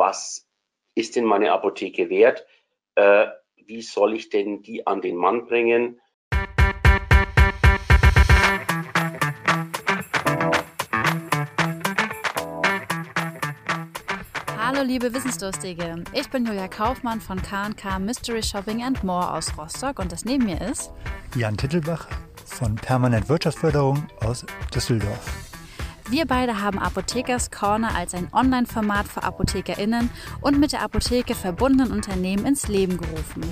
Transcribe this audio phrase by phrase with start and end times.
[0.00, 0.48] was
[0.94, 2.46] ist denn meine Apotheke wert?
[2.94, 3.26] Äh,
[3.66, 6.00] wie soll ich denn die an den Mann bringen?
[14.56, 19.98] Hallo liebe Wissensdurstige, ich bin Julia Kaufmann von K&K Mystery Shopping and More aus Rostock
[19.98, 20.92] und das neben mir ist
[21.36, 22.08] Jan Tittelbach
[22.46, 25.49] von Permanent Wirtschaftsförderung aus Düsseldorf.
[26.10, 31.92] Wir beide haben Apothekers Corner als ein Online-Format für ApothekerInnen und mit der Apotheke verbundenen
[31.92, 33.44] Unternehmen ins Leben gerufen.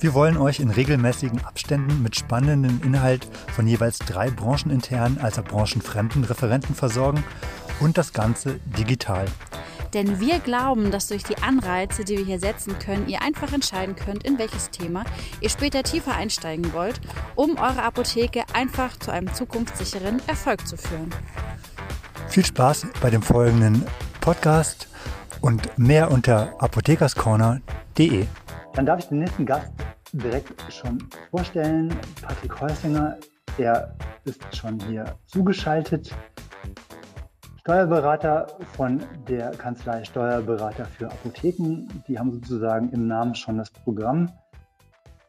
[0.00, 5.44] Wir wollen euch in regelmäßigen Abständen mit spannenden Inhalt von jeweils drei brancheninternen als auch
[5.44, 7.22] branchenfremden Referenten versorgen
[7.80, 9.26] und das Ganze digital.
[9.94, 13.96] Denn wir glauben, dass durch die Anreize, die wir hier setzen können, ihr einfach entscheiden
[13.96, 15.04] könnt, in welches Thema
[15.40, 17.00] ihr später tiefer einsteigen wollt,
[17.34, 21.10] um eure Apotheke einfach zu einem zukunftssicheren Erfolg zu führen.
[22.28, 23.84] Viel Spaß bei dem folgenden
[24.20, 24.88] Podcast
[25.40, 28.26] und mehr unter apothekerscorner.de.
[28.74, 29.72] Dann darf ich den nächsten Gast
[30.12, 30.98] direkt schon
[31.30, 31.94] vorstellen.
[32.22, 33.16] Patrick Häusinger,
[33.56, 36.14] er ist schon hier zugeschaltet.
[37.68, 41.86] Steuerberater von der Kanzlei Steuerberater für Apotheken.
[42.08, 44.32] Die haben sozusagen im Namen schon das Programm.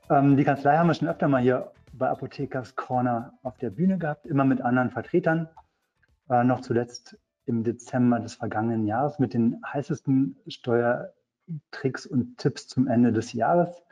[0.10, 3.98] Ähm, die Kanzlei haben wir schon öfter mal hier bei Apothekers Corner auf der Bühne
[3.98, 5.50] gehabt, immer mit anderen Vertretern.
[6.30, 12.88] Äh, noch zuletzt im Dezember des vergangenen Jahres mit den heißesten Steuertricks und Tipps zum
[12.88, 13.84] Ende des Jahres.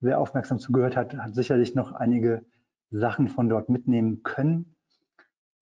[0.00, 2.44] Wer aufmerksam zugehört hat, hat sicherlich noch einige
[2.90, 4.74] Sachen von dort mitnehmen können.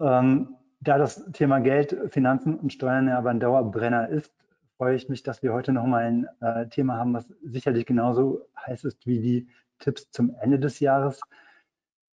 [0.00, 4.32] Ähm, da das Thema Geld, Finanzen und Steuern ja aber ein Dauerbrenner ist,
[4.76, 8.84] freue ich mich, dass wir heute nochmal ein äh, Thema haben, was sicherlich genauso heiß
[8.84, 11.20] ist wie die Tipps zum Ende des Jahres.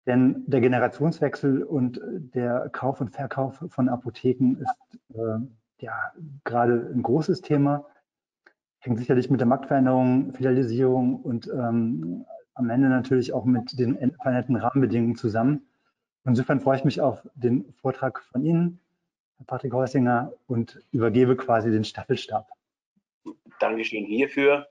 [0.07, 5.39] Denn der Generationswechsel und der Kauf und Verkauf von Apotheken ist äh,
[5.79, 6.13] ja
[6.45, 7.87] gerade ein großes Thema.
[8.81, 14.57] Hängt sicherlich mit der Marktveränderung, Filialisierung und ähm, am Ende natürlich auch mit den veränderten
[14.57, 15.67] Rahmenbedingungen zusammen.
[16.27, 18.81] Insofern freue ich mich auf den Vortrag von Ihnen,
[19.37, 22.49] Herr Patrick Heusinger, und übergebe quasi den Staffelstab.
[23.61, 24.67] Dankeschön hierfür.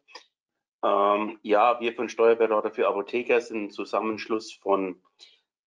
[0.84, 5.02] Ähm, ja, wir von Steuerberater für Apotheker sind ein Zusammenschluss von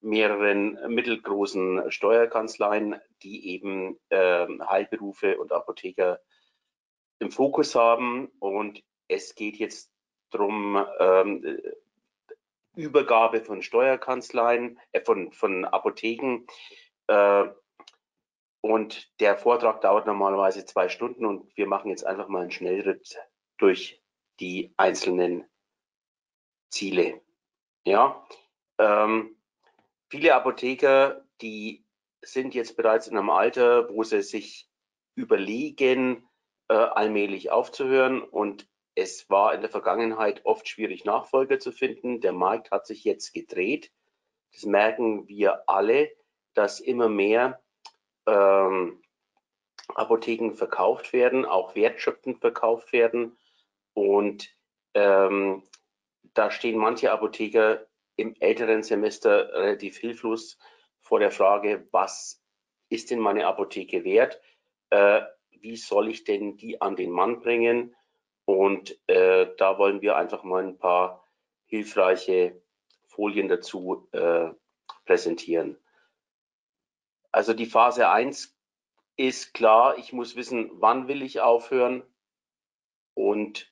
[0.01, 6.21] mehreren mittelgroßen Steuerkanzleien, die eben äh, Heilberufe und Apotheker
[7.19, 8.27] im Fokus haben.
[8.39, 9.91] Und es geht jetzt
[10.31, 11.59] darum, ähm,
[12.79, 16.47] Übergabe von Steuerkanzleien, äh, von, von Apotheken.
[17.09, 17.49] Äh,
[18.61, 23.17] und der Vortrag dauert normalerweise zwei Stunden und wir machen jetzt einfach mal einen Schnellritt
[23.57, 24.03] durch
[24.41, 25.45] die einzelnen
[26.71, 27.21] Ziele.
[27.85, 28.25] Ja,
[28.79, 29.37] ähm,
[30.09, 31.85] viele Apotheker, die
[32.21, 34.69] sind jetzt bereits in einem Alter, wo sie sich
[35.15, 36.29] überlegen,
[36.69, 42.21] äh, allmählich aufzuhören und es war in der Vergangenheit oft schwierig, Nachfolger zu finden.
[42.21, 43.93] Der Markt hat sich jetzt gedreht.
[44.53, 46.11] Das merken wir alle,
[46.55, 47.63] dass immer mehr
[48.27, 49.01] ähm,
[49.95, 53.39] Apotheken verkauft werden, auch wertschöpfend verkauft werden.
[53.95, 54.51] Und
[54.95, 55.63] ähm,
[56.35, 60.59] da stehen manche Apotheker im älteren Semester relativ hilflos
[61.01, 62.43] vor der Frage, was
[62.89, 64.41] ist denn meine Apotheke wert?
[64.91, 67.95] Äh, wie soll ich denn die an den Mann bringen?
[68.49, 71.23] Und äh, da wollen wir einfach mal ein paar
[71.67, 72.59] hilfreiche
[73.05, 74.49] Folien dazu äh,
[75.05, 75.77] präsentieren.
[77.31, 78.57] Also die Phase 1
[79.17, 82.03] ist klar, ich muss wissen, wann will ich aufhören
[83.13, 83.71] und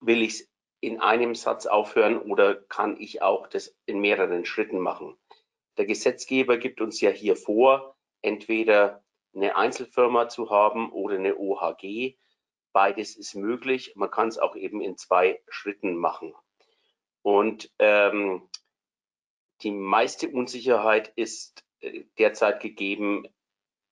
[0.00, 0.50] will ich es
[0.80, 5.18] in einem Satz aufhören oder kann ich auch das in mehreren Schritten machen.
[5.76, 9.04] Der Gesetzgeber gibt uns ja hier vor, entweder
[9.34, 12.16] eine Einzelfirma zu haben oder eine OHG.
[12.76, 13.94] Beides ist möglich.
[13.96, 16.34] Man kann es auch eben in zwei Schritten machen.
[17.22, 18.50] Und ähm,
[19.62, 23.26] die meiste Unsicherheit ist äh, derzeit gegeben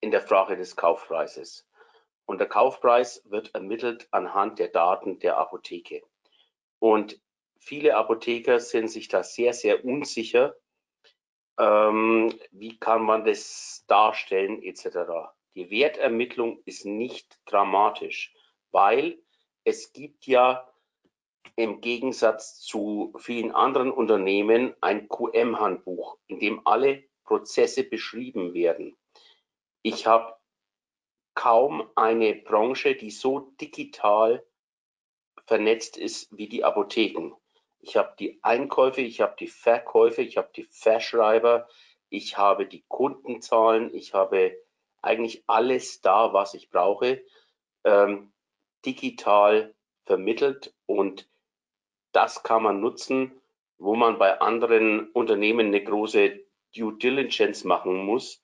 [0.00, 1.66] in der Frage des Kaufpreises.
[2.26, 6.02] Und der Kaufpreis wird ermittelt anhand der Daten der Apotheke.
[6.78, 7.18] Und
[7.58, 10.56] viele Apotheker sind sich da sehr, sehr unsicher,
[11.58, 15.32] ähm, wie kann man das darstellen etc.
[15.54, 18.33] Die Wertermittlung ist nicht dramatisch
[18.74, 19.22] weil
[19.64, 20.68] es gibt ja
[21.56, 28.96] im Gegensatz zu vielen anderen Unternehmen ein QM-Handbuch, in dem alle Prozesse beschrieben werden.
[29.82, 30.34] Ich habe
[31.34, 34.44] kaum eine Branche, die so digital
[35.46, 37.32] vernetzt ist wie die Apotheken.
[37.78, 41.68] Ich habe die Einkäufe, ich habe die Verkäufe, ich habe die Verschreiber,
[42.08, 44.56] ich habe die Kundenzahlen, ich habe
[45.00, 47.22] eigentlich alles da, was ich brauche.
[47.84, 48.33] Ähm,
[48.84, 51.28] digital vermittelt und
[52.12, 53.40] das kann man nutzen,
[53.78, 56.40] wo man bei anderen Unternehmen eine große
[56.74, 58.42] Due Diligence machen muss,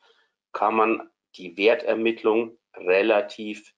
[0.52, 3.74] kann man die Wertermittlung relativ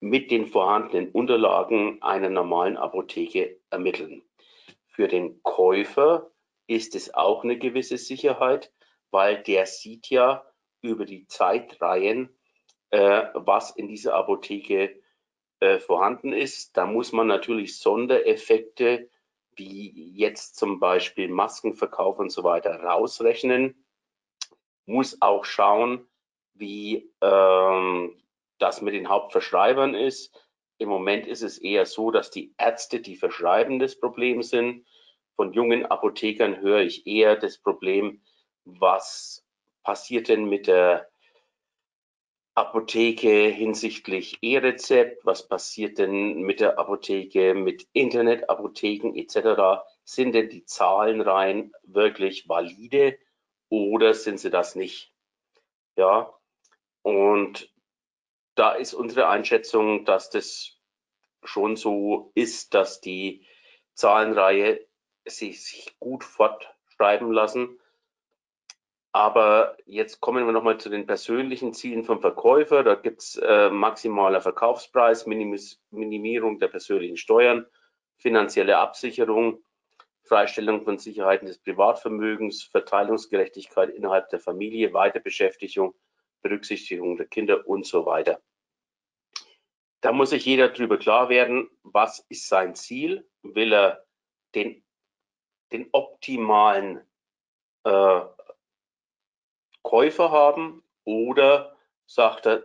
[0.00, 4.22] mit den vorhandenen Unterlagen einer normalen Apotheke ermitteln.
[4.86, 6.30] Für den Käufer
[6.66, 8.72] ist es auch eine gewisse Sicherheit,
[9.10, 10.44] weil der sieht ja
[10.80, 12.36] über die Zeitreihen,
[12.92, 15.00] äh, was in dieser Apotheke
[15.60, 16.76] äh, vorhanden ist.
[16.76, 19.10] Da muss man natürlich Sondereffekte
[19.56, 23.84] wie jetzt zum Beispiel Maskenverkauf und so weiter rausrechnen.
[24.86, 26.06] Muss auch schauen,
[26.54, 28.20] wie ähm,
[28.58, 30.34] das mit den Hauptverschreibern ist.
[30.78, 34.86] Im Moment ist es eher so, dass die Ärzte die Verschreiben des Problems sind.
[35.36, 38.22] Von jungen Apothekern höre ich eher das Problem,
[38.64, 39.44] was
[39.82, 41.08] passiert denn mit der
[42.54, 45.24] Apotheke hinsichtlich E-Rezept?
[45.24, 49.82] Was passiert denn mit der Apotheke, mit Internetapotheken etc.?
[50.04, 53.18] Sind denn die Zahlenreihen wirklich valide
[53.68, 55.14] oder sind sie das nicht?
[55.96, 56.32] Ja,
[57.02, 57.72] und
[58.54, 60.78] da ist unsere Einschätzung, dass das
[61.42, 63.46] schon so ist, dass die
[63.94, 64.86] Zahlenreihe
[65.24, 67.78] sich gut fortschreiben lassen
[69.12, 72.82] aber jetzt kommen wir nochmal zu den persönlichen Zielen vom Verkäufer.
[72.82, 77.66] Da gibt es äh, maximaler Verkaufspreis, Minimis Minimierung der persönlichen Steuern,
[78.16, 79.62] finanzielle Absicherung,
[80.24, 85.94] Freistellung von Sicherheiten des Privatvermögens, Verteilungsgerechtigkeit innerhalb der Familie, Weiterbeschäftigung,
[86.40, 88.40] Berücksichtigung der Kinder und so weiter.
[90.00, 93.28] Da muss sich jeder darüber klar werden, was ist sein Ziel?
[93.42, 94.04] Will er
[94.54, 94.82] den,
[95.70, 97.02] den optimalen
[97.84, 98.20] äh,
[99.82, 101.76] Käufer haben oder
[102.06, 102.64] sagt er,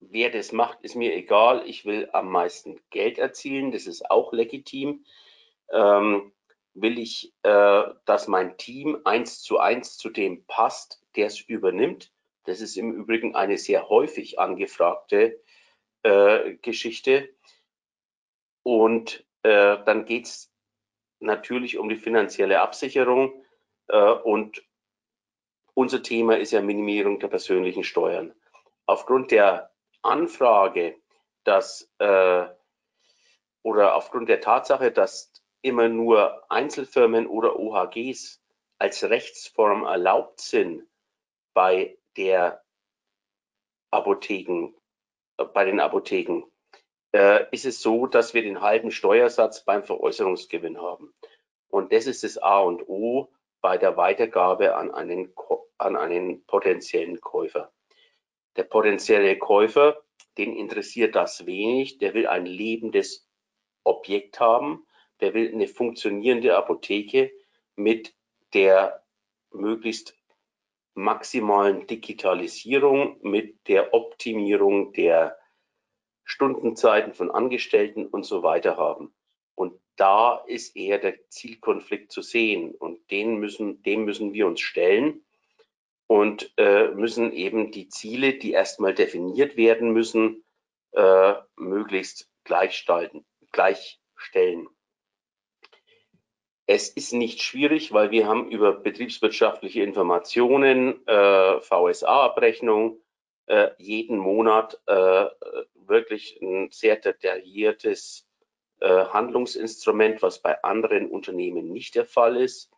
[0.00, 4.32] wer das macht, ist mir egal, ich will am meisten Geld erzielen, das ist auch
[4.32, 5.04] legitim.
[5.72, 6.32] Ähm,
[6.74, 12.12] will ich, äh, dass mein Team eins zu eins zu dem passt, der es übernimmt.
[12.44, 15.40] Das ist im Übrigen eine sehr häufig angefragte
[16.02, 17.30] äh, Geschichte.
[18.62, 20.52] Und äh, dann geht es
[21.18, 23.42] natürlich um die finanzielle Absicherung
[23.88, 24.62] äh, und
[25.76, 28.34] unser Thema ist ja Minimierung der persönlichen Steuern.
[28.86, 29.70] Aufgrund der
[30.02, 30.96] Anfrage,
[31.44, 32.46] dass äh,
[33.62, 38.40] oder aufgrund der Tatsache, dass immer nur Einzelfirmen oder OHGs
[38.78, 40.88] als Rechtsform erlaubt sind
[41.52, 42.62] bei der
[43.90, 44.74] Apotheken,
[45.52, 46.44] bei den Apotheken,
[47.12, 51.12] äh, ist es so, dass wir den halben Steuersatz beim Veräußerungsgewinn haben.
[51.68, 53.28] Und das ist das A und O
[53.60, 55.34] bei der Weitergabe an einen
[55.78, 57.72] an einen potenziellen Käufer.
[58.56, 60.02] Der potenzielle Käufer,
[60.38, 63.28] den interessiert das wenig, der will ein lebendes
[63.84, 64.86] Objekt haben,
[65.20, 67.32] der will eine funktionierende Apotheke
[67.74, 68.14] mit
[68.54, 69.04] der
[69.50, 70.16] möglichst
[70.94, 75.36] maximalen Digitalisierung, mit der Optimierung der
[76.24, 79.14] Stundenzeiten von Angestellten und so weiter haben.
[79.54, 84.60] Und da ist eher der Zielkonflikt zu sehen und den müssen, dem müssen wir uns
[84.60, 85.25] stellen
[86.06, 90.44] und äh, müssen eben die Ziele, die erstmal definiert werden müssen,
[90.92, 93.24] äh, möglichst gleichstellen.
[96.68, 103.00] Es ist nicht schwierig, weil wir haben über betriebswirtschaftliche Informationen, äh, VSA-Abrechnung,
[103.46, 105.26] äh, jeden Monat äh,
[105.74, 108.26] wirklich ein sehr detailliertes
[108.80, 112.70] äh, Handlungsinstrument, was bei anderen Unternehmen nicht der Fall ist.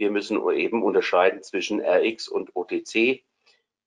[0.00, 3.22] Wir müssen eben unterscheiden zwischen RX und OTC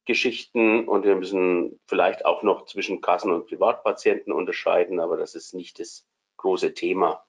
[0.05, 5.55] Geschichten und wir müssen vielleicht auch noch zwischen Kassen- und Privatpatienten unterscheiden, aber das ist
[5.55, 6.05] nicht das
[6.38, 7.25] große Thema.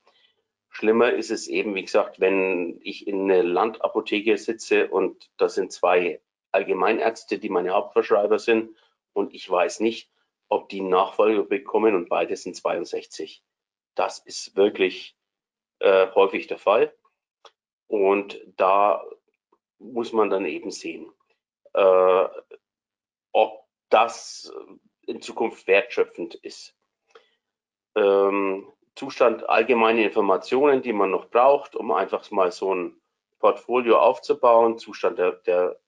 [0.68, 5.72] Schlimmer ist es eben, wie gesagt, wenn ich in einer Landapotheke sitze und da sind
[5.72, 6.20] zwei
[6.52, 8.76] Allgemeinärzte, die meine Hauptverschreiber sind
[9.14, 10.10] und ich weiß nicht,
[10.50, 13.42] ob die Nachfolger bekommen und beide sind 62.
[13.94, 15.16] Das ist wirklich
[15.78, 16.92] äh, häufig der Fall.
[17.86, 19.04] Und da
[19.78, 21.12] muss man dann eben sehen,
[21.74, 22.24] äh,
[23.32, 24.52] ob das
[25.06, 26.74] in Zukunft wertschöpfend ist.
[27.94, 33.00] Ähm, Zustand allgemeine Informationen, die man noch braucht, um einfach mal so ein
[33.40, 35.78] Portfolio aufzubauen, Zustand der, der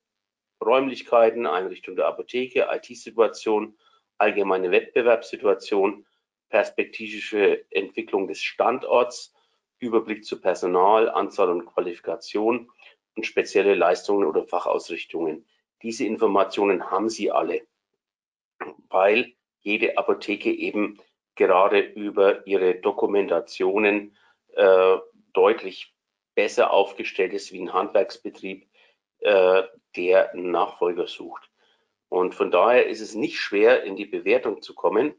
[0.64, 3.78] Räumlichkeiten, Einrichtung der Apotheke, IT-Situation,
[4.18, 6.06] allgemeine Wettbewerbssituation,
[6.48, 9.34] perspektivische Entwicklung des Standorts,
[9.78, 12.70] Überblick zu Personal, Anzahl und Qualifikation
[13.14, 15.46] und spezielle Leistungen oder Fachausrichtungen.
[15.82, 17.66] Diese Informationen haben Sie alle,
[18.88, 21.00] weil jede Apotheke eben
[21.34, 24.16] gerade über ihre Dokumentationen
[24.54, 24.96] äh,
[25.32, 25.94] deutlich
[26.34, 28.68] besser aufgestellt ist wie ein Handwerksbetrieb,
[29.20, 29.62] äh,
[29.96, 31.50] der einen Nachfolger sucht.
[32.08, 35.14] Und von daher ist es nicht schwer, in die Bewertung zu kommen.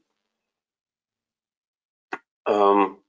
[2.47, 3.03] Ähm,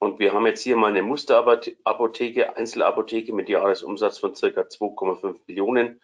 [0.00, 4.46] und wir haben jetzt hier mal eine Musterapotheke, Einzelapotheke mit Jahresumsatz von ca.
[4.46, 6.00] 2,5 Millionen.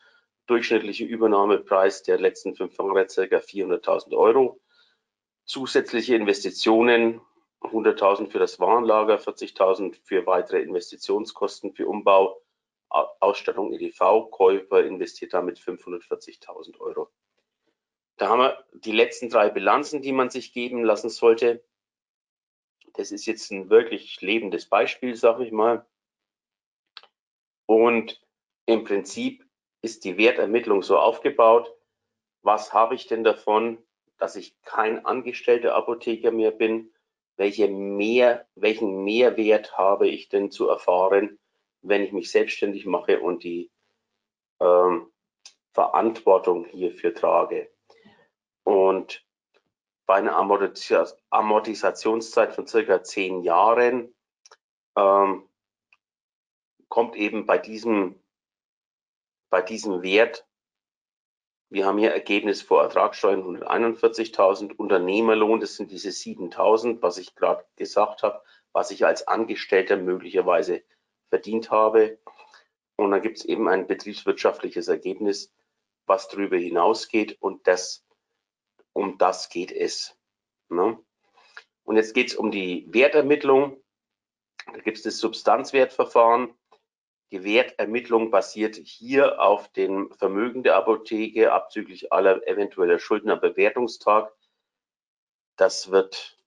[0.47, 3.37] Durchschnittliche Übernahmepreis der letzten fünf Jahre ca.
[3.39, 4.61] 400.000 Euro.
[5.47, 7.23] Zusätzliche Investitionen
[7.63, 12.39] 100.000 für das Warenlager, 40.000 für weitere Investitionskosten für Umbau,
[12.91, 17.09] Ausstattung EDV, Käufer investiert damit 540.000 Euro.
[18.19, 21.65] Da haben wir die letzten drei Bilanzen, die man sich geben lassen sollte.
[22.97, 25.85] Das ist jetzt ein wirklich lebendes Beispiel, sage ich mal.
[27.67, 28.23] Und
[28.65, 29.45] im Prinzip
[29.83, 31.73] ist die Wertermittlung so aufgebaut.
[32.43, 33.79] Was habe ich denn davon,
[34.19, 36.93] dass ich kein angestellter Apotheker mehr bin?
[37.37, 41.39] Welche mehr, welchen Mehrwert habe ich denn zu erfahren,
[41.83, 43.71] wenn ich mich selbstständig mache und die
[44.61, 45.13] ähm,
[45.75, 47.71] Verantwortung hierfür trage?
[48.65, 49.26] Und
[50.07, 54.15] bei einer Amortisationszeit von circa zehn Jahren
[54.97, 55.47] ähm,
[56.89, 58.19] kommt eben bei diesem,
[59.51, 60.47] bei diesem Wert,
[61.69, 67.65] wir haben hier Ergebnis vor Ertragssteuern 141.000, Unternehmerlohn, das sind diese 7.000, was ich gerade
[67.75, 68.41] gesagt habe,
[68.73, 70.85] was ich als Angestellter möglicherweise
[71.29, 72.21] verdient habe.
[72.97, 75.53] Und dann gibt es eben ein betriebswirtschaftliches Ergebnis,
[76.07, 78.06] was darüber hinausgeht und das
[78.97, 80.19] um das geht es.
[80.69, 80.99] Ne?
[81.85, 83.81] Und jetzt geht es um die Wertermittlung.
[84.65, 86.55] Da gibt es das Substanzwertverfahren.
[87.31, 94.33] Die Wertermittlung basiert hier auf dem Vermögen der Apotheke abzüglich aller eventueller Schulden am Bewertungstag.
[95.57, 96.39] Das wird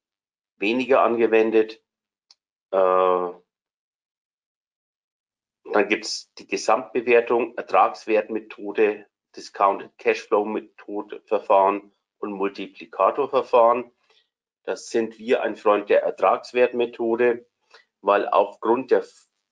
[0.57, 1.83] weniger angewendet.
[2.71, 2.77] Äh,
[5.71, 13.91] dann gibt es die Gesamtbewertung, Ertragswertmethode, Discounted Cashflow Methode Verfahren und Multiplikatorverfahren.
[14.63, 17.47] Das sind wir ein Freund der Ertragswertmethode,
[18.01, 19.03] weil aufgrund der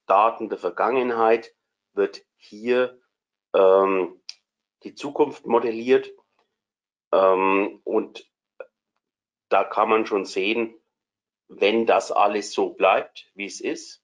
[0.05, 1.53] Daten der Vergangenheit
[1.93, 3.00] wird hier
[3.53, 4.21] ähm,
[4.83, 6.12] die Zukunft modelliert.
[7.12, 8.29] Ähm, und
[9.50, 10.75] da kann man schon sehen,
[11.47, 14.03] wenn das alles so bleibt, wie es ist,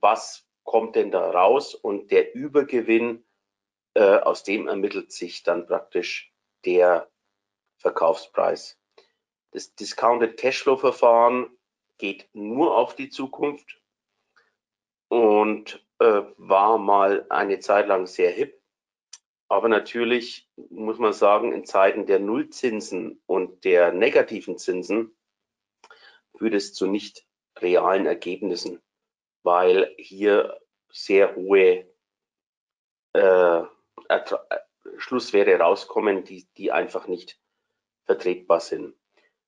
[0.00, 1.74] was kommt denn da raus?
[1.74, 3.24] Und der Übergewinn,
[3.94, 6.32] äh, aus dem ermittelt sich dann praktisch
[6.64, 7.10] der
[7.80, 8.78] Verkaufspreis.
[9.52, 11.50] Das Discounted Cashflow Verfahren
[11.98, 13.80] geht nur auf die Zukunft
[15.08, 18.60] und äh, war mal eine Zeit lang sehr hip.
[19.48, 25.16] Aber natürlich muss man sagen, in Zeiten der Nullzinsen und der negativen Zinsen
[26.36, 27.26] führt es zu nicht
[27.58, 28.80] realen Ergebnissen,
[29.42, 30.60] weil hier
[30.92, 31.90] sehr hohe
[33.14, 33.62] äh,
[34.96, 37.39] Schlusswerte rauskommen, die, die einfach nicht
[38.06, 38.94] vertretbar sind.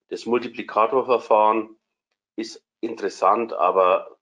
[0.09, 1.79] Das Multiplikatorverfahren
[2.37, 4.19] ist interessant, aber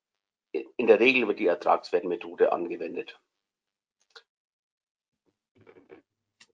[0.53, 3.21] in der Regel wird die Ertragswertmethode angewendet.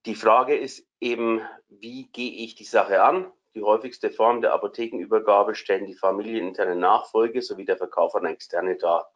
[0.05, 3.33] Die Frage ist eben, wie gehe ich die Sache an?
[3.55, 9.16] Die häufigste Form der Apothekenübergabe stellen die familieninterne Nachfolge sowie der Verkauf an Externe dar.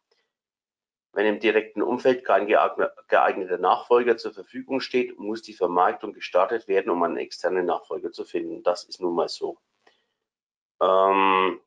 [1.13, 6.89] Wenn im direkten Umfeld kein geeigneter Nachfolger zur Verfügung steht, muss die Vermarktung gestartet werden,
[6.89, 8.63] um einen externen Nachfolger zu finden.
[8.63, 9.57] Das ist nun mal so.
[10.81, 11.59] Ähm,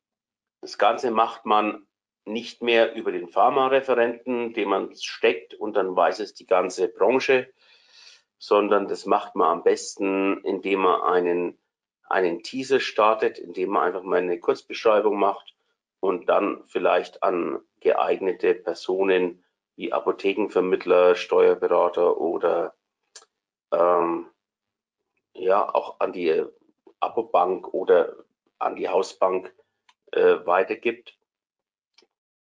[0.63, 1.87] das Ganze macht man
[2.25, 7.53] nicht mehr über den Pharmareferenten, den man steckt und dann weiß es die ganze Branche,
[8.39, 11.59] sondern das macht man am besten, indem man einen,
[12.09, 15.54] einen Teaser startet, indem man einfach mal eine Kurzbeschreibung macht
[16.05, 19.43] und dann vielleicht an geeignete Personen
[19.75, 22.75] wie Apothekenvermittler, Steuerberater oder
[23.73, 24.27] ähm,
[25.33, 26.45] ja auch an die
[27.01, 28.17] Apobank oder
[28.59, 29.55] an die Hausbank
[30.13, 31.19] äh, weitergibt.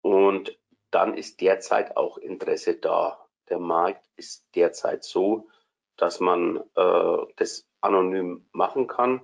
[0.03, 0.59] Und
[0.91, 3.27] dann ist derzeit auch Interesse da.
[3.49, 5.49] Der Markt ist derzeit so,
[5.97, 9.23] dass man äh, das anonym machen kann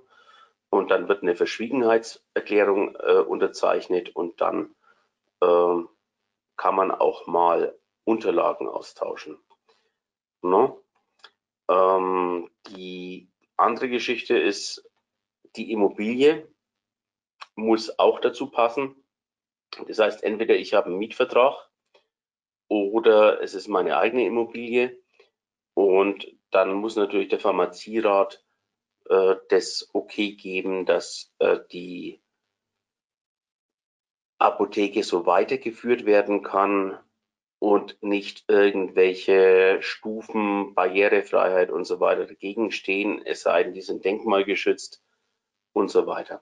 [0.75, 4.75] und dann wird eine Verschwiegenheitserklärung äh, unterzeichnet und dann
[5.41, 5.83] äh,
[6.57, 9.37] kann man auch mal Unterlagen austauschen.
[10.41, 10.83] No?
[11.69, 14.87] Ähm, die andere Geschichte ist,
[15.55, 16.47] die Immobilie
[17.55, 18.95] muss auch dazu passen.
[19.87, 21.69] Das heißt, entweder ich habe einen Mietvertrag
[22.67, 24.97] oder es ist meine eigene Immobilie
[25.73, 28.44] und dann muss natürlich der Pharmazierat
[29.09, 32.21] äh, das Okay geben, dass äh, die
[34.37, 36.99] Apotheke so weitergeführt werden kann
[37.59, 44.03] und nicht irgendwelche Stufen, Barrierefreiheit und so weiter dagegen stehen, es sei denn, die sind
[44.03, 45.01] denkmalgeschützt
[45.73, 46.41] und so weiter.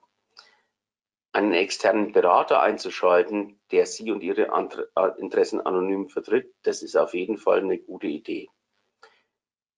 [1.31, 7.13] Einen externen Berater einzuschalten, der Sie und Ihre äh, Interessen anonym vertritt, das ist auf
[7.13, 8.49] jeden Fall eine gute Idee.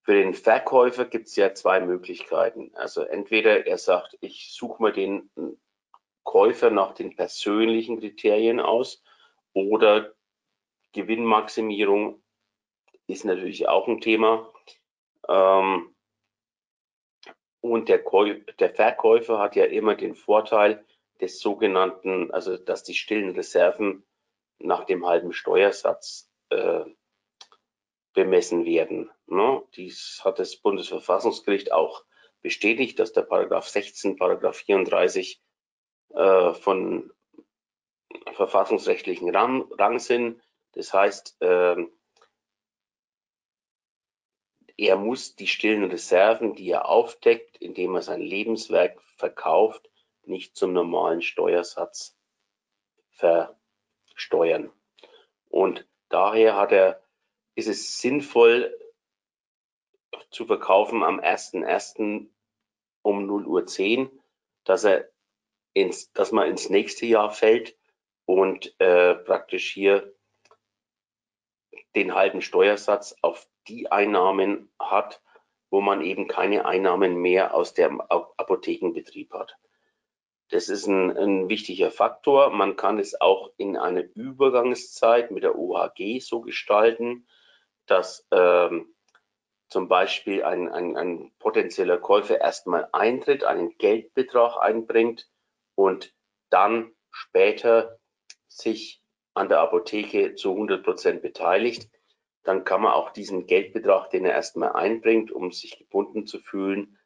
[0.06, 2.70] Für den Verkäufer gibt es ja zwei Möglichkeiten.
[2.74, 5.28] Also entweder er sagt, ich suche mir den
[6.22, 9.02] Käufer nach den persönlichen Kriterien aus
[9.52, 10.14] oder
[10.92, 12.22] Gewinnmaximierung
[13.08, 14.48] ist natürlich auch ein Thema.
[15.28, 15.92] Ähm,
[17.60, 18.04] und der,
[18.60, 20.86] der, Verkäufer hat ja immer den Vorteil
[21.20, 24.04] des sogenannten, also dass die stillen Reserven
[24.60, 26.84] nach dem halben Steuersatz äh,
[28.16, 29.10] bemessen werden.
[29.26, 29.62] Ne?
[29.76, 32.02] Dies hat das Bundesverfassungsgericht auch
[32.40, 35.40] bestätigt, dass der Paragraph 16, Paragraph 34
[36.14, 37.12] äh, von
[38.32, 40.40] verfassungsrechtlichen Rang, Rang sind.
[40.72, 41.76] Das heißt, äh,
[44.78, 49.90] er muss die stillen Reserven, die er aufdeckt, indem er sein Lebenswerk verkauft,
[50.22, 52.16] nicht zum normalen Steuersatz
[53.12, 54.72] versteuern.
[55.50, 57.02] Und daher hat er,
[57.56, 58.78] ist es sinnvoll
[60.30, 62.28] zu verkaufen am 1.1.
[63.02, 64.10] um 0 Uhr 10,
[64.64, 65.08] dass er
[65.72, 67.76] ins, dass man ins nächste Jahr fällt
[68.26, 70.14] und äh, praktisch hier
[71.94, 75.22] den halben Steuersatz auf die Einnahmen hat,
[75.70, 79.56] wo man eben keine Einnahmen mehr aus dem Apothekenbetrieb hat.
[80.48, 82.50] Das ist ein, ein, wichtiger Faktor.
[82.50, 87.26] Man kann es auch in einer Übergangszeit mit der OHG so gestalten,
[87.86, 88.94] dass ähm,
[89.68, 95.28] zum Beispiel ein, ein, ein potenzieller Käufer erstmal eintritt, einen Geldbetrag einbringt
[95.74, 96.14] und
[96.50, 97.98] dann später
[98.48, 99.02] sich
[99.34, 101.90] an der Apotheke zu 100 Prozent beteiligt,
[102.42, 106.98] dann kann man auch diesen Geldbetrag, den er erstmal einbringt, um sich gebunden zu fühlen,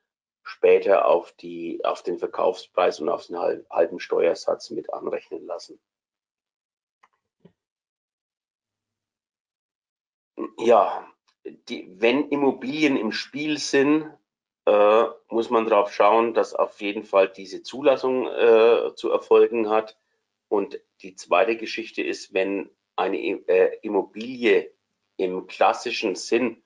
[0.42, 3.38] später auf, die, auf den Verkaufspreis und auf den
[3.70, 5.81] halben Steuersatz mit anrechnen lassen.
[10.58, 11.06] Ja,
[11.68, 14.10] die, wenn Immobilien im Spiel sind,
[14.66, 19.96] äh, muss man darauf schauen, dass auf jeden Fall diese Zulassung äh, zu erfolgen hat.
[20.48, 24.70] Und die zweite Geschichte ist, wenn eine äh, Immobilie
[25.16, 26.62] im klassischen Sinn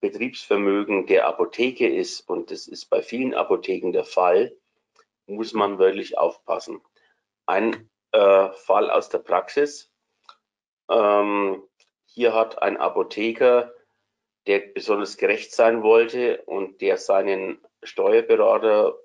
[0.00, 4.54] Betriebsvermögen der Apotheke ist, und das ist bei vielen Apotheken der Fall,
[5.26, 6.80] muss man wirklich aufpassen.
[7.46, 9.90] Ein äh, Fall aus der Praxis.
[10.90, 11.62] Ähm,
[12.16, 13.72] hier hat ein Apotheker
[14.46, 18.96] der besonders gerecht sein wollte und der seinen Steuerberater,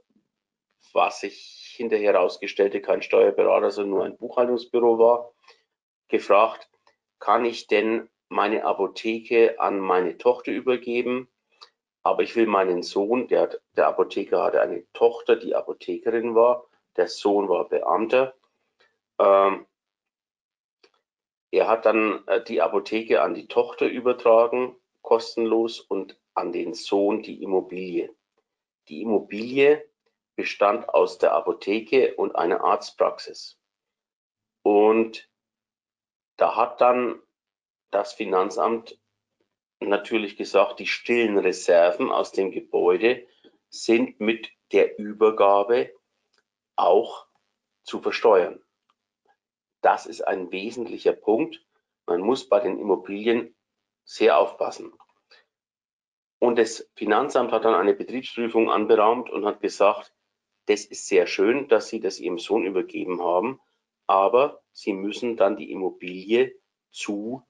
[0.93, 5.33] was sich hinterher herausgestellte, kein Steuerberater, sondern nur ein Buchhaltungsbüro war,
[6.09, 6.69] gefragt,
[7.19, 11.27] kann ich denn meine Apotheke an meine Tochter übergeben?
[12.03, 16.65] Aber ich will meinen Sohn, der, der Apotheker hatte eine Tochter, die Apothekerin war,
[16.97, 18.33] der Sohn war Beamter.
[19.19, 19.65] Ähm,
[21.51, 27.21] er hat dann äh, die Apotheke an die Tochter übertragen kostenlos und an den Sohn
[27.21, 28.15] die Immobilie.
[28.87, 29.85] Die Immobilie
[30.35, 33.59] bestand aus der Apotheke und einer Arztpraxis.
[34.63, 35.29] Und
[36.37, 37.21] da hat dann
[37.89, 38.97] das Finanzamt
[39.79, 43.27] natürlich gesagt, die stillen Reserven aus dem Gebäude
[43.69, 45.93] sind mit der Übergabe
[46.75, 47.27] auch
[47.83, 48.63] zu versteuern.
[49.81, 51.65] Das ist ein wesentlicher Punkt.
[52.05, 53.55] Man muss bei den Immobilien
[54.03, 54.93] sehr aufpassen.
[56.39, 60.13] Und das Finanzamt hat dann eine Betriebsprüfung anberaumt und hat gesagt,
[60.65, 63.59] das ist sehr schön, dass Sie das Ihrem Sohn übergeben haben,
[64.07, 66.55] aber Sie müssen dann die Immobilie
[66.91, 67.43] zu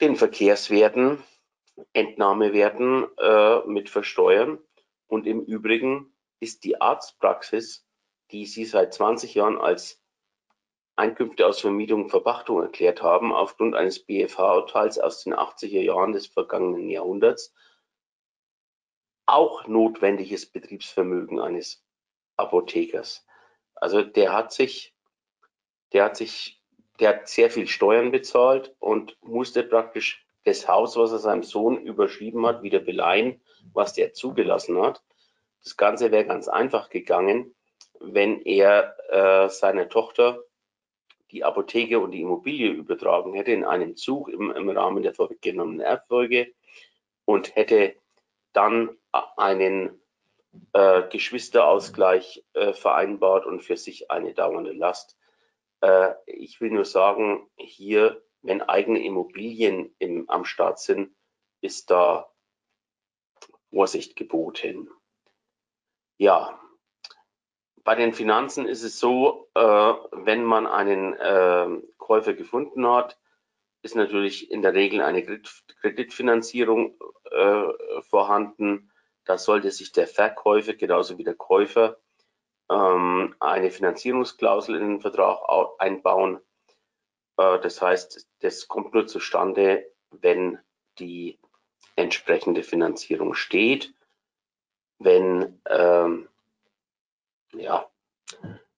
[0.00, 1.22] den Verkehrswerten,
[1.92, 4.58] Entnahmewerten äh, mit versteuern.
[5.06, 7.86] Und im Übrigen ist die Arztpraxis,
[8.30, 10.03] die Sie seit 20 Jahren als
[10.96, 16.28] Einkünfte aus Vermietung und Verpachtung erklärt haben, aufgrund eines BFH-Urteils aus den 80er Jahren des
[16.28, 17.52] vergangenen Jahrhunderts,
[19.26, 21.84] auch notwendiges Betriebsvermögen eines
[22.36, 23.26] Apothekers.
[23.74, 24.94] Also der hat sich,
[25.92, 26.62] der hat sich,
[27.00, 31.78] der hat sehr viel Steuern bezahlt und musste praktisch das Haus, was er seinem Sohn
[31.78, 33.40] überschrieben hat, wieder beleihen,
[33.72, 35.02] was der zugelassen hat.
[35.62, 37.54] Das Ganze wäre ganz einfach gegangen,
[37.98, 40.44] wenn er äh, seiner Tochter
[41.34, 45.80] die Apotheke und die Immobilie übertragen hätte in einem Zug im, im Rahmen der vorweggenommenen
[45.80, 46.54] Erbfolge
[47.24, 47.96] und hätte
[48.52, 48.96] dann
[49.36, 50.00] einen
[50.72, 55.18] äh, Geschwisterausgleich äh, vereinbart und für sich eine dauernde Last.
[55.80, 61.16] Äh, ich will nur sagen, hier, wenn eigene Immobilien im, am Start sind,
[61.60, 62.30] ist da
[63.70, 64.88] Vorsicht geboten.
[66.16, 66.60] Ja,
[67.84, 71.68] bei den Finanzen ist es so, äh, wenn man einen äh,
[71.98, 73.18] Käufer gefunden hat,
[73.82, 75.22] ist natürlich in der Regel eine
[75.82, 76.98] Kreditfinanzierung
[77.30, 77.64] äh,
[78.08, 78.90] vorhanden.
[79.26, 81.98] Da sollte sich der Verkäufer genauso wie der Käufer
[82.70, 85.38] ähm, eine Finanzierungsklausel in den Vertrag
[85.78, 86.40] einbauen.
[87.36, 90.58] Äh, das heißt, das kommt nur zustande, wenn
[90.98, 91.38] die
[91.96, 93.94] entsprechende Finanzierung steht,
[94.98, 96.28] wenn ähm,
[97.56, 97.88] ja,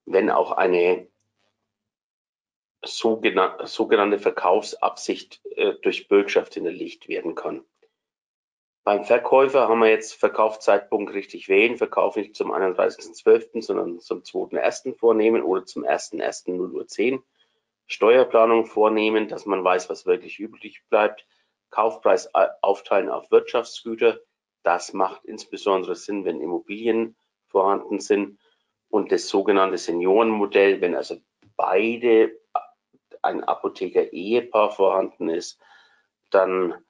[0.05, 1.09] wenn auch eine
[2.83, 7.65] sogenannte, Verkaufsabsicht äh, durch Bürgschaft hinterlegt werden kann.
[8.85, 14.97] Beim Verkäufer haben wir jetzt Verkaufszeitpunkt richtig wählen, Verkauf nicht zum 31.12., sondern zum 2.1.
[14.97, 17.23] vornehmen oder zum 1.1.0 Uhr
[17.89, 21.27] Steuerplanung vornehmen, dass man weiß, was wirklich übrig bleibt.
[21.71, 22.31] Kaufpreis
[22.63, 24.21] aufteilen auf Wirtschaftsgüter.
[24.63, 27.17] Das macht insbesondere Sinn, wenn Immobilien
[27.49, 28.39] vorhanden sind
[28.97, 31.17] und das sogenannte Seniorenmodell, wenn also
[31.57, 32.41] beide
[33.21, 35.61] ein Apotheker-Ehepaar vorhanden ist,
[36.31, 36.83] dann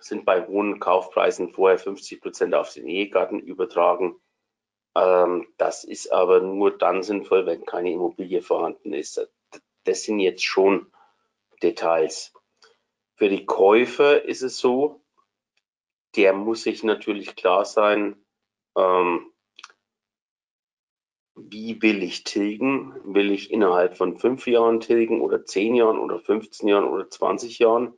[0.00, 4.16] sind bei hohen Kaufpreisen vorher 50 Prozent auf den Ehegatten übertragen.
[4.96, 9.24] Ähm, das ist aber nur dann sinnvoll, wenn keine Immobilie vorhanden ist.
[9.84, 10.92] Das sind jetzt schon
[11.62, 12.32] Details.
[13.14, 15.00] Für die Käufer ist es so,
[16.16, 18.16] der muss sich natürlich klar sein,
[18.76, 19.31] ähm,
[21.34, 22.94] wie will ich tilgen?
[23.04, 27.58] Will ich innerhalb von fünf Jahren tilgen oder zehn Jahren oder 15 Jahren oder 20
[27.58, 27.94] Jahren?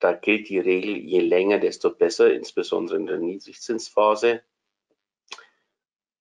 [0.00, 4.42] Da gilt die Regel, je länger, desto besser, insbesondere in der Niedrigzinsphase.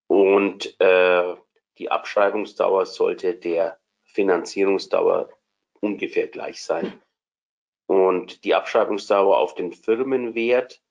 [0.08, 1.36] Und äh,
[1.80, 5.30] die Abschreibungsdauer sollte der Finanzierungsdauer
[5.82, 7.02] ungefähr gleich sein.
[7.88, 10.83] Und die Abschreibungsdauer auf den Firmenwert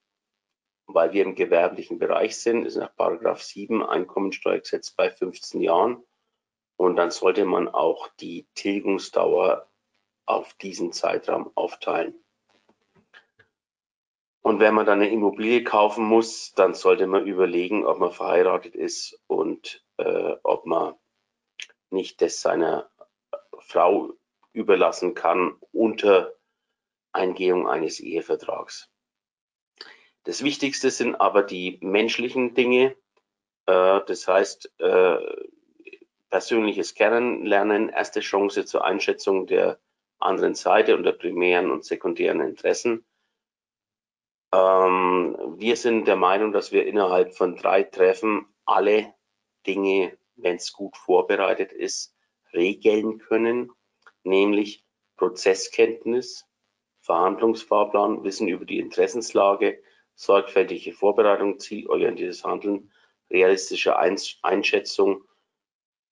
[0.94, 6.02] weil wir im gewerblichen Bereich sind, ist nach Paragraph 7 Einkommensteuergesetz bei 15 Jahren.
[6.76, 9.68] Und dann sollte man auch die Tilgungsdauer
[10.26, 12.14] auf diesen Zeitraum aufteilen.
[14.42, 18.74] Und wenn man dann eine Immobilie kaufen muss, dann sollte man überlegen, ob man verheiratet
[18.74, 20.94] ist und äh, ob man
[21.90, 22.90] nicht das seiner
[23.60, 24.12] Frau
[24.52, 26.34] überlassen kann unter
[27.12, 28.91] Eingehung eines Ehevertrags.
[30.24, 32.96] Das Wichtigste sind aber die menschlichen Dinge.
[33.66, 35.18] Äh, das heißt, äh,
[36.30, 39.78] persönliches Kennenlernen, erste Chance zur Einschätzung der
[40.18, 43.04] anderen Seite und der primären und sekundären Interessen.
[44.52, 49.12] Ähm, wir sind der Meinung, dass wir innerhalb von drei Treffen alle
[49.66, 52.14] Dinge, wenn es gut vorbereitet ist,
[52.52, 53.70] regeln können,
[54.22, 54.84] nämlich
[55.16, 56.46] Prozesskenntnis,
[57.00, 59.82] Verhandlungsfahrplan, Wissen über die Interessenslage,
[60.14, 62.92] sorgfältige Vorbereitung, zielorientiertes Handeln,
[63.30, 65.24] realistische Einschätzung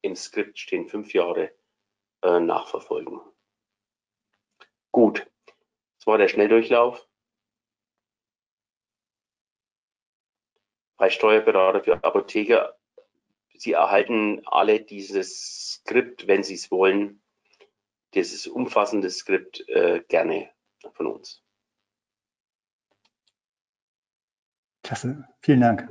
[0.02, 1.50] im Skript stehen fünf Jahre,
[2.22, 3.20] äh, nachverfolgen.
[4.92, 5.26] Gut,
[5.96, 7.07] das war der Schnelldurchlauf.
[10.98, 12.74] Bei Steuerberater für Apotheker,
[13.54, 17.22] Sie erhalten alle dieses Skript, wenn Sie es wollen,
[18.14, 20.50] dieses umfassende Skript äh, gerne
[20.92, 21.42] von uns.
[24.82, 25.88] Klasse, vielen Dank.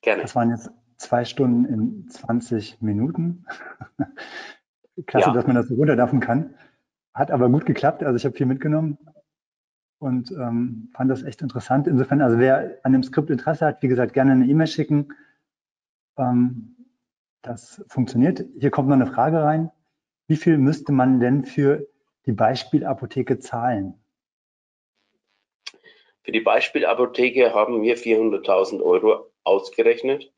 [0.00, 0.22] Gerne.
[0.22, 3.46] Das waren jetzt zwei Stunden in 20 Minuten.
[5.06, 5.34] Klasse, ja.
[5.34, 6.58] dass man das so runterdampfen kann.
[7.14, 8.02] Hat aber gut geklappt.
[8.02, 8.98] Also ich habe viel mitgenommen
[10.02, 11.86] und ähm, fand das echt interessant.
[11.86, 15.14] Insofern, also wer an dem Skript Interesse hat, wie gesagt, gerne eine E-Mail schicken.
[16.18, 16.76] Ähm,
[17.42, 18.44] das funktioniert.
[18.58, 19.70] Hier kommt noch eine Frage rein.
[20.26, 21.86] Wie viel müsste man denn für
[22.26, 23.94] die Beispielapotheke zahlen?
[26.24, 30.32] Für die Beispielapotheke haben wir 400.000 Euro ausgerechnet.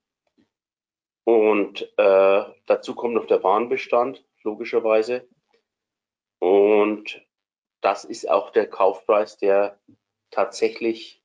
[1.25, 5.27] Und äh, dazu kommt noch der Warenbestand, logischerweise.
[6.39, 7.25] Und
[7.85, 9.79] das ist auch der Kaufpreis, der
[10.31, 11.23] tatsächlich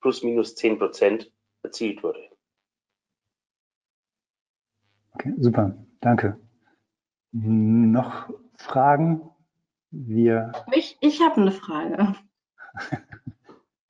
[0.00, 1.30] plus minus 10 Prozent
[1.62, 2.30] erzielt wurde.
[5.12, 6.40] Okay, super, danke.
[7.32, 9.30] Noch Fragen?
[9.90, 12.16] Wir ich ich habe eine Frage.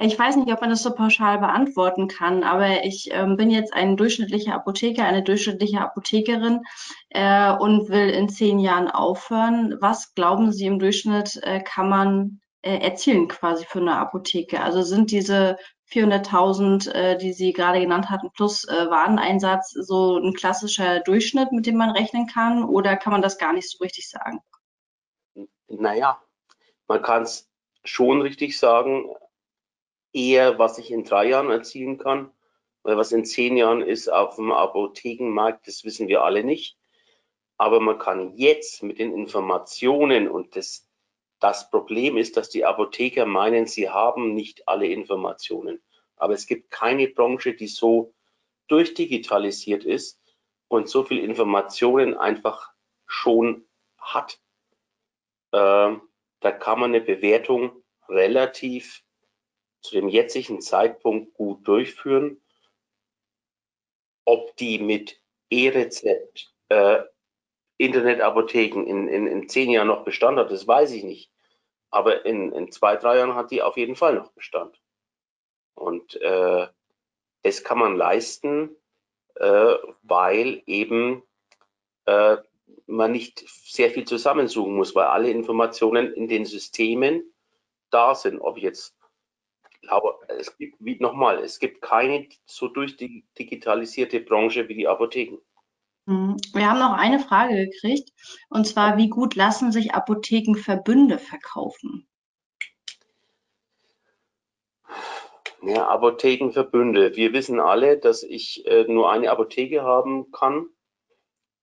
[0.05, 3.73] Ich weiß nicht, ob man das so pauschal beantworten kann, aber ich ähm, bin jetzt
[3.73, 6.61] ein durchschnittlicher Apotheker, eine durchschnittliche Apothekerin
[7.09, 9.79] äh, und will in zehn Jahren aufhören.
[9.81, 14.61] Was glauben Sie im Durchschnitt äh, kann man äh, erzielen quasi für eine Apotheke?
[14.61, 15.57] Also sind diese
[15.90, 21.64] 400.000, äh, die Sie gerade genannt hatten, plus äh, Wareneinsatz so ein klassischer Durchschnitt, mit
[21.64, 22.62] dem man rechnen kann?
[22.62, 24.40] Oder kann man das gar nicht so richtig sagen?
[25.67, 26.21] Naja,
[26.88, 27.49] man kann es
[27.85, 29.07] schon richtig sagen,
[30.14, 32.31] eher, was ich in drei Jahren erzielen kann,
[32.83, 36.79] weil was in zehn Jahren ist auf dem Apothekenmarkt, das wissen wir alle nicht.
[37.57, 40.88] Aber man kann jetzt mit den Informationen und das,
[41.40, 45.83] das Problem ist, dass die Apotheker meinen, sie haben nicht alle Informationen.
[46.16, 48.14] Aber es gibt keine Branche, die so
[48.68, 50.20] durchdigitalisiert ist
[50.68, 52.72] und so viel Informationen einfach
[53.07, 53.66] schon
[53.98, 54.40] hat.
[55.53, 56.03] Ähm,
[56.40, 59.05] da kann man eine Bewertung relativ
[59.85, 62.40] zu dem jetzigen Zeitpunkt gut durchführen.
[64.25, 65.20] Ob die mit
[65.51, 67.03] E-Rezept äh,
[67.77, 71.31] Internetapotheken in, in, in zehn Jahren noch Bestand hat, das weiß ich nicht.
[71.90, 74.81] Aber in, in zwei, drei Jahren hat die auf jeden Fall noch Bestand.
[75.75, 76.66] Und äh,
[77.42, 78.75] das kann man leisten,
[79.35, 81.23] äh, weil eben
[82.07, 82.38] äh,
[82.87, 87.35] man nicht sehr viel zusammensuchen muss, weil alle Informationen in den Systemen
[87.90, 88.40] da sind.
[88.40, 88.93] Ob jetzt,
[89.88, 95.38] aber es gibt, wie nochmal, es gibt keine so durchdigitalisierte Branche wie die Apotheken.
[96.07, 96.37] Mhm.
[96.53, 98.11] Wir haben noch eine Frage gekriegt,
[98.51, 102.07] und zwar, wie gut lassen sich Apothekenverbünde verkaufen?
[105.62, 107.16] Ja, Apothekenverbünde.
[107.16, 110.68] Wir wissen alle, dass ich äh, nur eine Apotheke haben kann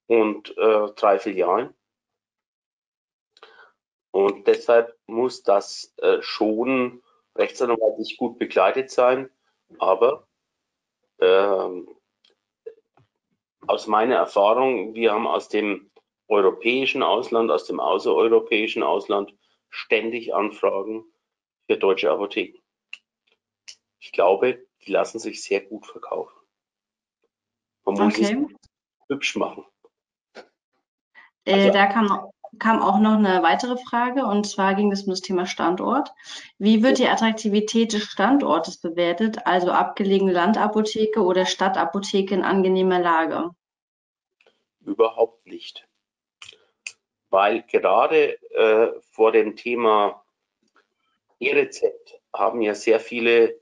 [0.08, 1.76] und äh, drei Filialen.
[4.10, 7.04] Und deshalb muss das äh, schon
[7.36, 9.30] rechtsanwaltlich gut begleitet sein.
[9.80, 10.28] Aber
[11.20, 11.88] ähm,
[13.68, 15.92] aus meiner Erfahrung, wir haben aus dem
[16.28, 19.34] europäischen Ausland, aus dem außereuropäischen Ausland
[19.70, 21.06] ständig Anfragen
[21.68, 22.60] für deutsche Apotheken.
[24.00, 26.36] Ich glaube, die lassen sich sehr gut verkaufen.
[27.86, 28.48] Man muss okay.
[28.50, 29.66] es hübsch machen.
[31.46, 35.12] Äh, also, da kam, kam auch noch eine weitere Frage und zwar ging es um
[35.12, 36.12] das Thema Standort.
[36.58, 43.52] Wie wird die Attraktivität des Standortes bewertet, also abgelegene Landapotheke oder Stadtapotheke in angenehmer Lage?
[44.82, 45.88] Überhaupt nicht.
[47.30, 50.24] Weil gerade äh, vor dem Thema
[51.40, 53.60] E-Rezept haben ja sehr viele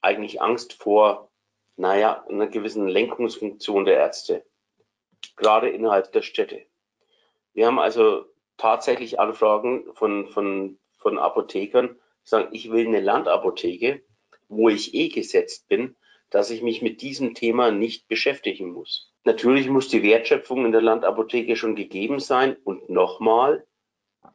[0.00, 1.30] eigentlich Angst vor,
[1.76, 4.44] naja, einer gewissen Lenkungsfunktion der Ärzte,
[5.36, 6.69] gerade innerhalb der Städte.
[7.52, 8.24] Wir haben also
[8.56, 14.02] tatsächlich Anfragen von, von, von Apothekern, die sagen, ich will eine Landapotheke,
[14.48, 15.96] wo ich eh gesetzt bin,
[16.28, 19.12] dass ich mich mit diesem Thema nicht beschäftigen muss.
[19.24, 23.66] Natürlich muss die Wertschöpfung in der Landapotheke schon gegeben sein und nochmal,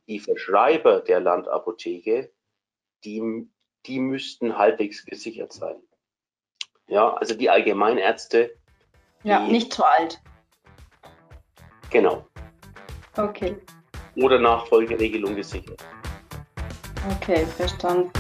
[0.07, 2.31] die Verschreiber der Landapotheke,
[3.03, 3.47] die,
[3.85, 5.77] die müssten halbwegs gesichert sein.
[6.87, 8.55] Ja, also die Allgemeinärzte.
[9.23, 10.21] Ja, nicht zu alt.
[11.89, 12.27] Genau.
[13.17, 13.55] Okay.
[14.15, 15.83] Oder Nachfolgeregelung gesichert.
[17.11, 18.11] Okay, verstanden.